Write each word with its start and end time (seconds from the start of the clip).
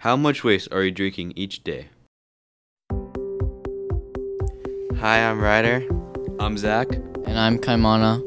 How 0.00 0.16
much 0.16 0.42
waste 0.42 0.72
are 0.72 0.82
you 0.82 0.90
drinking 0.90 1.34
each 1.36 1.62
day? 1.62 1.88
Hi, 4.98 5.28
I'm 5.28 5.38
Ryder. 5.38 5.86
I'm 6.40 6.56
Zach. 6.56 6.90
And 7.26 7.38
I'm 7.38 7.58
Kaimana. 7.58 8.24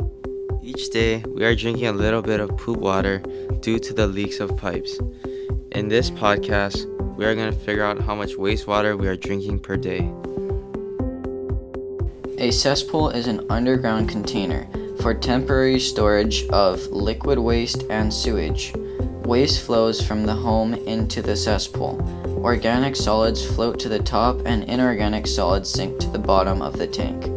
Each 0.64 0.92
day, 0.92 1.24
we 1.28 1.44
are 1.44 1.56
drinking 1.56 1.88
a 1.88 1.92
little 1.92 2.22
bit 2.22 2.40
of 2.40 2.56
poop 2.60 2.78
water 2.78 3.24
due 3.62 3.80
to 3.80 3.92
the 3.92 4.06
leaks 4.06 4.40
of 4.40 4.56
pipes. 4.56 5.00
In 5.72 5.88
this 5.88 6.12
podcast, 6.12 6.86
we 7.18 7.26
are 7.26 7.34
going 7.34 7.52
to 7.52 7.60
figure 7.62 7.84
out 7.84 8.00
how 8.00 8.14
much 8.14 8.34
wastewater 8.34 8.96
we 8.96 9.08
are 9.08 9.18
drinking 9.18 9.58
per 9.58 9.76
day. 9.76 10.08
A 12.38 12.52
cesspool 12.52 13.10
is 13.10 13.26
an 13.26 13.48
underground 13.50 14.10
container 14.10 14.68
for 15.02 15.16
temporary 15.16 15.80
storage 15.80 16.46
of 16.50 16.86
liquid 16.92 17.40
waste 17.40 17.84
and 17.90 18.14
sewage. 18.14 18.72
Waste 19.26 19.62
flows 19.66 20.06
from 20.06 20.26
the 20.26 20.34
home 20.34 20.74
into 20.74 21.22
the 21.22 21.38
cesspool. 21.38 21.98
Organic 22.44 22.94
solids 22.94 23.46
float 23.46 23.80
to 23.80 23.88
the 23.88 24.00
top, 24.00 24.42
and 24.46 24.66
inorganic 24.66 25.28
solids 25.28 25.70
sink 25.70 25.98
to 26.00 26.10
the 26.10 26.20
bottom 26.20 26.62
of 26.62 26.78
the 26.78 26.88
tank. 26.88 27.32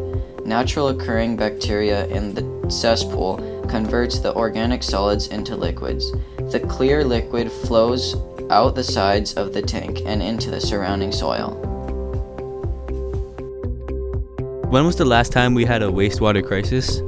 Natural 0.45 0.89
occurring 0.89 1.37
bacteria 1.37 2.05
in 2.07 2.33
the 2.33 2.69
cesspool 2.69 3.37
converts 3.69 4.19
the 4.19 4.35
organic 4.35 4.83
solids 4.83 5.27
into 5.27 5.55
liquids. 5.55 6.11
The 6.51 6.59
clear 6.59 7.05
liquid 7.05 7.49
flows 7.49 8.15
out 8.49 8.75
the 8.75 8.83
sides 8.83 9.33
of 9.35 9.53
the 9.53 9.61
tank 9.61 10.01
and 10.05 10.21
into 10.21 10.51
the 10.51 10.59
surrounding 10.59 11.13
soil. 11.13 11.55
When 14.69 14.85
was 14.85 14.97
the 14.97 15.05
last 15.05 15.31
time 15.31 15.53
we 15.53 15.63
had 15.63 15.81
a 15.81 15.87
wastewater 15.87 16.45
crisis? 16.45 16.99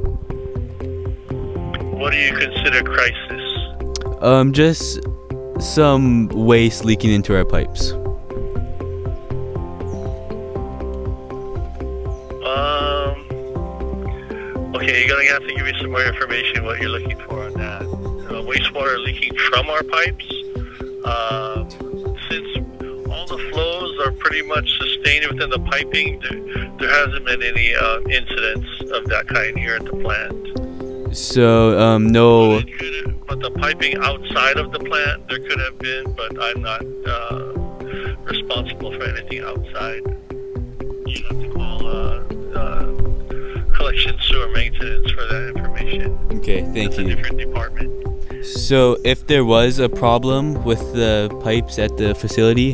What 2.00 2.14
do 2.14 2.18
you 2.18 2.34
consider 2.34 2.82
crisis? 2.82 3.29
Um, 4.22 4.52
just 4.52 5.00
some 5.60 6.28
waste 6.30 6.84
leaking 6.84 7.12
into 7.12 7.36
our 7.38 7.46
pipes. 7.46 7.92
Um. 12.44 13.26
Okay, 14.76 15.00
you're 15.00 15.10
gonna 15.10 15.30
have 15.30 15.42
to 15.48 15.54
give 15.56 15.66
me 15.66 15.74
some 15.80 15.92
more 15.92 16.04
information 16.04 16.66
what 16.66 16.80
you're 16.82 16.90
looking 16.90 17.18
for 17.20 17.44
on 17.44 17.54
that. 17.54 17.82
Uh, 17.84 18.44
wastewater 18.44 19.04
leaking 19.06 19.36
from 19.38 19.70
our 19.70 19.84
pipes. 19.84 20.26
Uh, 21.06 21.70
since 22.30 22.48
all 23.10 23.26
the 23.26 23.50
flows 23.52 24.00
are 24.06 24.12
pretty 24.12 24.42
much 24.44 24.70
sustained 24.80 25.28
within 25.32 25.50
the 25.50 25.60
piping, 25.72 26.20
there, 26.20 26.72
there 26.78 26.90
hasn't 26.90 27.26
been 27.26 27.42
any 27.42 27.74
uh, 27.74 28.02
incidents 28.02 28.68
of 28.92 29.06
that 29.06 29.28
kind 29.28 29.58
here 29.58 29.76
at 29.76 29.86
the 29.86 29.92
plant. 29.92 31.16
So, 31.16 31.80
um, 31.80 32.08
no. 32.08 32.62
But, 33.30 33.38
it 33.38 33.42
could, 33.42 33.54
but 33.54 33.54
the 33.54 33.60
piping 33.60 33.98
outside 33.98 34.58
of 34.58 34.72
the 34.72 34.80
plant, 34.80 35.28
there 35.30 35.40
could 35.40 35.60
have 35.60 35.78
been, 35.78 36.14
but 36.14 36.42
I'm 36.42 36.62
not 36.62 36.82
uh, 37.08 37.54
responsible 38.24 38.92
for 38.92 39.04
anything 39.04 39.42
outside. 39.42 40.02
You 41.08 41.24
have 41.24 41.40
to 41.40 41.50
call 41.54 41.88
uh, 41.88 42.24
uh, 42.58 43.76
collection 43.76 44.18
sewer 44.22 44.48
maintenance 44.50 45.12
for 45.12 45.26
that 45.26 45.54
information. 45.56 46.18
Okay, 46.34 46.62
thank 46.64 46.78
It's 46.78 46.98
a 46.98 47.04
you. 47.04 47.16
different 47.16 47.38
department. 47.38 48.46
So, 48.46 48.98
if 49.04 49.28
there 49.28 49.44
was 49.44 49.80
a 49.80 49.90
problem 49.90 50.64
with 50.64 50.80
the 50.94 51.30
pipes 51.44 51.78
at 51.78 51.98
the 51.98 52.16
facility, 52.16 52.74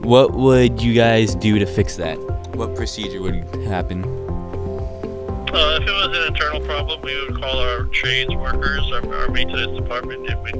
what 0.00 0.32
would 0.32 0.80
you 0.80 0.94
guys 0.94 1.34
do 1.34 1.58
to 1.58 1.66
fix 1.66 1.96
that? 1.96 2.18
What 2.56 2.74
procedure 2.74 3.20
would 3.20 3.44
happen? 3.66 4.21
Uh, 5.52 5.78
if 5.80 5.86
it 5.86 5.92
was 5.92 6.16
an 6.16 6.24
internal 6.28 6.60
problem, 6.62 6.98
we 7.02 7.14
would 7.20 7.36
call 7.40 7.58
our 7.58 7.84
trades 7.84 8.34
workers, 8.34 8.90
our, 8.90 9.14
our 9.14 9.28
maintenance 9.28 9.78
department. 9.78 10.26
It 10.26 10.38
would, 10.38 10.56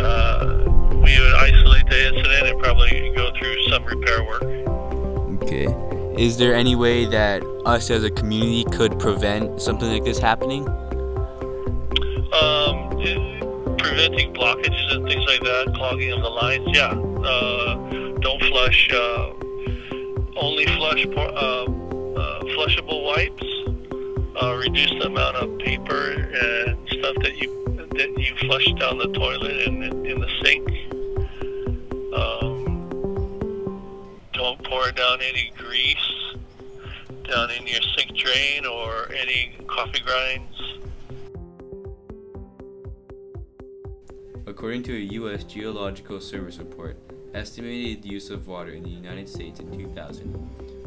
uh, 0.00 0.62
we 0.94 1.18
would 1.18 1.34
isolate 1.34 1.88
the 1.90 2.06
incident 2.08 2.46
and 2.46 2.62
probably 2.62 3.12
go 3.16 3.32
through 3.36 3.60
some 3.68 3.84
repair 3.84 4.22
work. 4.24 4.44
Okay. 5.42 5.66
Is 6.16 6.36
there 6.36 6.54
any 6.54 6.76
way 6.76 7.04
that 7.06 7.42
us 7.66 7.90
as 7.90 8.04
a 8.04 8.10
community 8.10 8.62
could 8.70 8.96
prevent 9.00 9.60
something 9.60 9.88
like 9.88 10.04
this 10.04 10.20
happening? 10.20 10.68
Um, 10.68 10.76
eh, 13.00 13.40
preventing 13.76 14.32
blockages 14.34 14.94
and 14.94 15.04
things 15.08 15.24
like 15.26 15.40
that, 15.40 15.72
clogging 15.74 16.12
of 16.12 16.22
the 16.22 16.28
lines. 16.28 16.68
Yeah. 16.72 16.90
Uh, 16.90 17.74
don't 18.20 18.40
flush. 18.44 18.88
Uh, 18.92 19.32
only 20.36 20.64
flush 20.66 21.04
uh, 21.06 21.20
uh, 21.20 21.66
flushable 22.54 23.04
wipes. 23.04 23.59
Uh, 24.40 24.54
reduce 24.54 24.90
the 24.90 25.06
amount 25.06 25.36
of 25.36 25.58
paper 25.58 26.12
and 26.12 26.88
stuff 26.88 27.16
that 27.22 27.36
you 27.36 27.48
that 27.92 28.14
you 28.16 28.34
flush 28.46 28.66
down 28.78 28.98
the 28.98 29.08
toilet 29.12 29.66
and 29.66 30.06
in, 30.06 30.20
the 30.20 30.28
sink. 30.42 30.68
Um, 32.14 32.90
don't 34.32 34.62
pour 34.64 34.90
down 34.92 35.18
any 35.20 35.52
grease 35.56 36.34
down 37.28 37.50
in 37.50 37.66
your 37.66 37.80
sink 37.96 38.16
drain 38.16 38.66
or 38.66 39.10
any 39.12 39.56
coffee 39.66 40.00
grinds. 40.00 40.78
According 44.46 44.82
to 44.84 44.92
a 44.94 45.00
U.S. 45.20 45.44
Geological 45.44 46.20
Service 46.20 46.58
report, 46.58 46.96
estimated 47.34 48.04
use 48.04 48.30
of 48.30 48.48
water 48.48 48.72
in 48.72 48.82
the 48.82 48.90
United 48.90 49.28
States 49.28 49.60
in 49.60 49.70
2000 49.70 50.79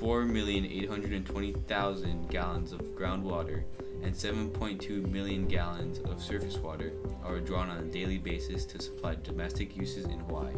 4,820,000 0.00 2.30
gallons 2.30 2.72
of 2.72 2.80
groundwater 2.96 3.64
and 4.02 4.14
7.2 4.14 5.06
million 5.10 5.46
gallons 5.46 5.98
of 6.00 6.22
surface 6.22 6.56
water 6.56 6.92
are 7.22 7.38
drawn 7.38 7.68
on 7.68 7.76
a 7.78 7.92
daily 7.92 8.16
basis 8.16 8.64
to 8.64 8.80
supply 8.80 9.14
domestic 9.16 9.76
uses 9.76 10.06
in 10.06 10.20
Hawaii. 10.20 10.54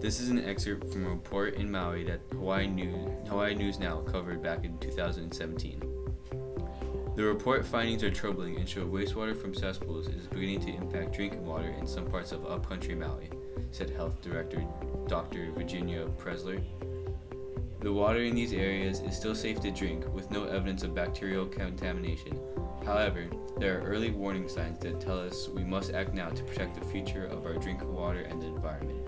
This 0.00 0.20
is 0.20 0.28
an 0.28 0.44
excerpt 0.44 0.92
from 0.92 1.06
a 1.06 1.10
report 1.10 1.54
in 1.54 1.70
Maui 1.70 2.04
that 2.04 2.20
Hawaii 2.32 2.66
News, 2.66 3.08
Hawaii 3.28 3.54
News 3.54 3.78
Now 3.78 4.00
covered 4.00 4.42
back 4.42 4.64
in 4.64 4.76
2017. 4.80 5.80
The 7.16 7.24
report 7.24 7.64
findings 7.64 8.02
are 8.02 8.10
troubling 8.10 8.56
and 8.56 8.68
show 8.68 8.84
wastewater 8.84 9.34
from 9.34 9.54
cesspools 9.54 10.08
is 10.08 10.26
beginning 10.26 10.60
to 10.66 10.74
impact 10.74 11.14
drinking 11.14 11.46
water 11.46 11.74
in 11.78 11.86
some 11.86 12.04
parts 12.06 12.32
of 12.32 12.44
upcountry 12.44 12.94
Maui, 12.94 13.30
said 13.70 13.88
Health 13.90 14.20
Director 14.20 14.62
Dr. 15.08 15.52
Virginia 15.52 16.06
Pressler. 16.18 16.62
The 17.82 17.92
water 17.92 18.22
in 18.22 18.36
these 18.36 18.52
areas 18.52 19.00
is 19.00 19.16
still 19.16 19.34
safe 19.34 19.60
to 19.62 19.72
drink 19.72 20.04
with 20.14 20.30
no 20.30 20.44
evidence 20.44 20.84
of 20.84 20.94
bacterial 20.94 21.46
contamination. 21.46 22.38
However, 22.86 23.26
there 23.58 23.76
are 23.76 23.82
early 23.82 24.12
warning 24.12 24.48
signs 24.48 24.78
that 24.80 25.00
tell 25.00 25.18
us 25.18 25.48
we 25.48 25.64
must 25.64 25.92
act 25.92 26.14
now 26.14 26.28
to 26.28 26.44
protect 26.44 26.78
the 26.78 26.86
future 26.86 27.26
of 27.26 27.44
our 27.44 27.54
drinking 27.54 27.92
water 27.92 28.20
and 28.20 28.40
the 28.40 28.46
environment. 28.46 29.00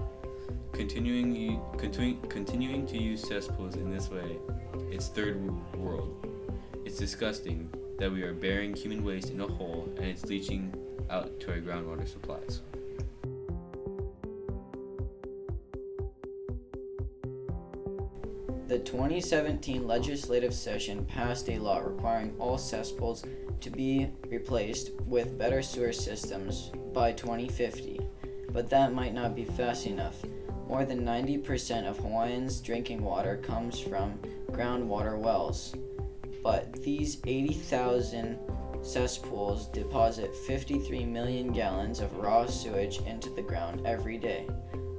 Continuing, 0.72 1.60
continuing, 1.78 2.20
continuing 2.22 2.84
to 2.88 3.00
use 3.00 3.22
cesspools 3.22 3.76
in 3.76 3.92
this 3.92 4.10
way, 4.10 4.38
it's 4.90 5.06
third 5.06 5.40
world. 5.76 6.26
It's 6.84 6.98
disgusting 6.98 7.70
that 8.00 8.10
we 8.10 8.24
are 8.24 8.34
burying 8.34 8.74
human 8.74 9.04
waste 9.04 9.30
in 9.30 9.40
a 9.40 9.46
hole 9.46 9.88
and 9.98 10.06
it's 10.06 10.24
leaching 10.24 10.74
out 11.10 11.38
to 11.38 11.52
our 11.52 11.58
groundwater 11.58 12.08
supplies. 12.08 12.60
The 18.66 18.78
2017 18.78 19.86
legislative 19.86 20.54
session 20.54 21.04
passed 21.04 21.50
a 21.50 21.58
law 21.58 21.80
requiring 21.80 22.34
all 22.38 22.56
cesspools 22.56 23.22
to 23.60 23.68
be 23.68 24.08
replaced 24.28 24.92
with 25.06 25.36
better 25.38 25.60
sewer 25.60 25.92
systems 25.92 26.70
by 26.94 27.12
2050, 27.12 28.00
but 28.52 28.70
that 28.70 28.94
might 28.94 29.12
not 29.12 29.36
be 29.36 29.44
fast 29.44 29.86
enough. 29.86 30.16
More 30.66 30.86
than 30.86 31.04
90% 31.04 31.84
of 31.86 31.98
Hawaiians' 31.98 32.62
drinking 32.62 33.02
water 33.04 33.36
comes 33.36 33.78
from 33.78 34.18
groundwater 34.50 35.18
wells, 35.18 35.74
but 36.42 36.72
these 36.82 37.18
80,000 37.26 38.38
cesspools 38.80 39.66
deposit 39.68 40.34
53 40.34 41.04
million 41.04 41.52
gallons 41.52 42.00
of 42.00 42.16
raw 42.16 42.46
sewage 42.46 43.00
into 43.06 43.28
the 43.28 43.42
ground 43.42 43.86
every 43.86 44.16
day. 44.16 44.46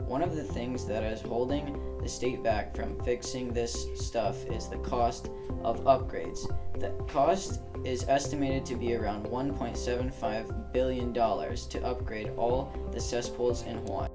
One 0.07 0.21
of 0.21 0.35
the 0.35 0.43
things 0.43 0.85
that 0.85 1.03
is 1.03 1.21
holding 1.21 1.79
the 2.01 2.07
state 2.07 2.43
back 2.43 2.75
from 2.75 2.99
fixing 3.03 3.51
this 3.51 3.87
stuff 3.95 4.45
is 4.51 4.69
the 4.69 4.77
cost 4.77 5.29
of 5.63 5.83
upgrades. 5.85 6.47
The 6.79 6.89
cost 7.11 7.61
is 7.83 8.05
estimated 8.07 8.65
to 8.67 8.75
be 8.75 8.95
around 8.95 9.25
$1.75 9.25 10.71
billion 10.71 11.11
to 11.11 11.83
upgrade 11.83 12.31
all 12.37 12.71
the 12.91 12.99
cesspools 12.99 13.63
in 13.63 13.77
Hawaii. 13.77 14.09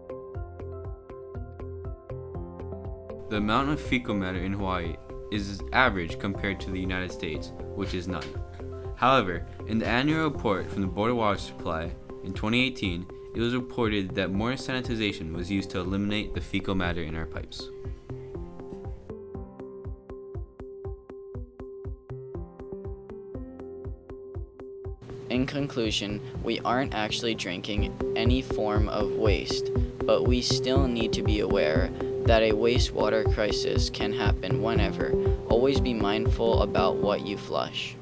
The 3.29 3.37
amount 3.37 3.71
of 3.71 3.81
fecal 3.81 4.15
matter 4.15 4.39
in 4.39 4.53
Hawaii 4.53 4.95
is 5.33 5.61
average 5.73 6.21
compared 6.21 6.61
to 6.61 6.71
the 6.71 6.81
United 6.81 7.11
States, 7.11 7.53
which 7.75 7.95
is 7.95 8.07
none. 8.07 8.25
However, 8.95 9.47
in 9.67 9.79
the 9.79 9.87
annual 9.87 10.25
report 10.25 10.71
from 10.71 10.83
the 10.83 10.89
Board 10.89 11.11
of 11.11 11.17
Water 11.17 11.39
Supply 11.39 11.91
in 12.23 12.33
2018, 12.33 13.07
it 13.35 13.41
was 13.41 13.55
reported 13.55 14.15
that 14.15 14.33
more 14.33 14.53
sanitization 14.53 15.33
was 15.33 15.51
used 15.51 15.71
to 15.71 15.79
eliminate 15.79 16.35
the 16.35 16.41
fecal 16.41 16.75
matter 16.75 17.03
in 17.03 17.15
our 17.15 17.27
pipes. 17.27 17.71
In 25.31 25.47
conclusion, 25.47 26.21
we 26.43 26.59
aren't 26.61 26.93
actually 26.93 27.37
drinking 27.37 27.95
any 28.17 28.43
form 28.43 28.89
of 28.89 29.13
waste. 29.13 29.71
but 30.11 30.27
we 30.27 30.43
still 30.43 30.89
need 30.89 31.13
to 31.13 31.23
be 31.23 31.39
aware 31.39 31.89
that 32.25 32.43
a 32.43 32.51
wastewater 32.51 33.33
crisis 33.33 33.89
can 33.91 34.13
happen 34.13 34.61
whenever. 34.61 35.13
Always 35.49 35.81
be 35.81 35.95
mindful 35.95 36.63
about 36.63 36.97
what 36.97 37.25
you 37.27 37.37
flush. 37.37 37.95